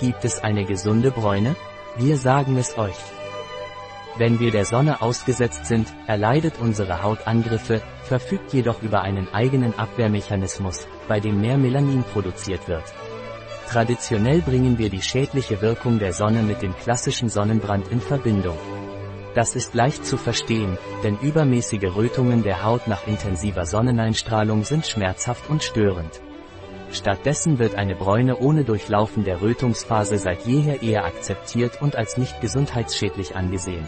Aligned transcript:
Gibt 0.00 0.24
es 0.24 0.42
eine 0.42 0.64
gesunde 0.64 1.10
Bräune? 1.10 1.56
Wir 1.98 2.16
sagen 2.16 2.56
es 2.56 2.78
euch. 2.78 2.96
Wenn 4.16 4.40
wir 4.40 4.50
der 4.50 4.64
Sonne 4.64 5.02
ausgesetzt 5.02 5.66
sind, 5.66 5.88
erleidet 6.06 6.54
unsere 6.58 7.02
Haut 7.02 7.26
Angriffe, 7.26 7.82
verfügt 8.04 8.54
jedoch 8.54 8.80
über 8.80 9.02
einen 9.02 9.28
eigenen 9.34 9.78
Abwehrmechanismus, 9.78 10.86
bei 11.06 11.20
dem 11.20 11.42
mehr 11.42 11.58
Melanin 11.58 12.02
produziert 12.02 12.66
wird. 12.66 12.84
Traditionell 13.68 14.40
bringen 14.40 14.78
wir 14.78 14.88
die 14.88 15.02
schädliche 15.02 15.60
Wirkung 15.60 15.98
der 15.98 16.14
Sonne 16.14 16.42
mit 16.42 16.62
dem 16.62 16.74
klassischen 16.74 17.28
Sonnenbrand 17.28 17.88
in 17.88 18.00
Verbindung. 18.00 18.56
Das 19.34 19.54
ist 19.54 19.74
leicht 19.74 20.06
zu 20.06 20.16
verstehen, 20.16 20.78
denn 21.04 21.18
übermäßige 21.18 21.94
Rötungen 21.94 22.42
der 22.42 22.64
Haut 22.64 22.88
nach 22.88 23.06
intensiver 23.06 23.66
Sonneneinstrahlung 23.66 24.64
sind 24.64 24.86
schmerzhaft 24.86 25.50
und 25.50 25.62
störend. 25.62 26.22
Stattdessen 26.92 27.58
wird 27.58 27.76
eine 27.76 27.94
Bräune 27.94 28.38
ohne 28.38 28.64
Durchlaufen 28.64 29.24
der 29.24 29.40
Rötungsphase 29.40 30.18
seit 30.18 30.44
jeher 30.46 30.82
eher 30.82 31.04
akzeptiert 31.04 31.80
und 31.80 31.94
als 31.94 32.16
nicht 32.16 32.40
gesundheitsschädlich 32.40 33.36
angesehen. 33.36 33.86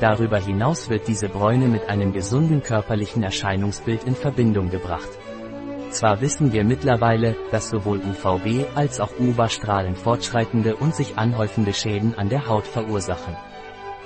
Darüber 0.00 0.38
hinaus 0.38 0.90
wird 0.90 1.08
diese 1.08 1.28
Bräune 1.28 1.68
mit 1.68 1.88
einem 1.88 2.12
gesunden 2.12 2.62
körperlichen 2.62 3.22
Erscheinungsbild 3.22 4.04
in 4.04 4.14
Verbindung 4.14 4.70
gebracht. 4.70 5.08
Zwar 5.90 6.20
wissen 6.20 6.52
wir 6.52 6.64
mittlerweile, 6.64 7.36
dass 7.52 7.70
sowohl 7.70 8.00
UVB 8.00 8.66
als 8.74 9.00
auch 9.00 9.12
UVA-Strahlen 9.18 9.94
fortschreitende 9.94 10.76
und 10.76 10.94
sich 10.94 11.16
anhäufende 11.16 11.72
Schäden 11.72 12.18
an 12.18 12.28
der 12.28 12.48
Haut 12.48 12.66
verursachen. 12.66 13.36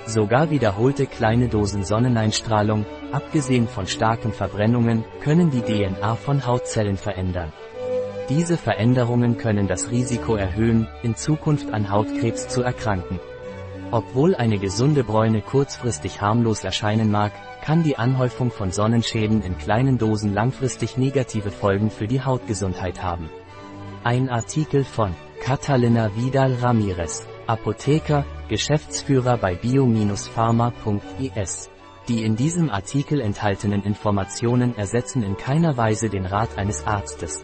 Sogar 0.05 0.49
wiederholte 0.49 1.07
kleine 1.07 1.49
Dosen 1.49 1.83
Sonneneinstrahlung, 1.83 2.85
abgesehen 3.11 3.67
von 3.67 3.87
starken 3.87 4.31
Verbrennungen, 4.31 5.03
können 5.21 5.51
die 5.51 5.61
DNA 5.61 6.15
von 6.15 6.45
Hautzellen 6.45 6.97
verändern. 6.97 7.51
Diese 8.37 8.55
Veränderungen 8.55 9.37
können 9.37 9.67
das 9.67 9.91
Risiko 9.91 10.35
erhöhen, 10.35 10.87
in 11.03 11.17
Zukunft 11.17 11.73
an 11.73 11.91
Hautkrebs 11.91 12.47
zu 12.47 12.61
erkranken. 12.61 13.19
Obwohl 13.91 14.35
eine 14.35 14.57
gesunde 14.57 15.03
Bräune 15.03 15.41
kurzfristig 15.41 16.21
harmlos 16.21 16.63
erscheinen 16.63 17.11
mag, 17.11 17.33
kann 17.61 17.83
die 17.83 17.97
Anhäufung 17.97 18.49
von 18.49 18.71
Sonnenschäden 18.71 19.41
in 19.41 19.57
kleinen 19.57 19.97
Dosen 19.97 20.33
langfristig 20.33 20.95
negative 20.95 21.51
Folgen 21.51 21.91
für 21.91 22.07
die 22.07 22.21
Hautgesundheit 22.21 23.03
haben. 23.03 23.29
Ein 24.05 24.29
Artikel 24.29 24.85
von 24.85 25.13
Catalina 25.41 26.15
Vidal 26.15 26.53
Ramirez, 26.53 27.27
Apotheker, 27.47 28.23
Geschäftsführer 28.47 29.35
bei 29.35 29.55
bio-pharma.es. 29.55 31.69
Die 32.07 32.23
in 32.23 32.37
diesem 32.37 32.69
Artikel 32.69 33.19
enthaltenen 33.19 33.83
Informationen 33.83 34.77
ersetzen 34.77 35.21
in 35.21 35.35
keiner 35.35 35.75
Weise 35.75 36.09
den 36.09 36.25
Rat 36.25 36.57
eines 36.57 36.87
Arztes. 36.87 37.43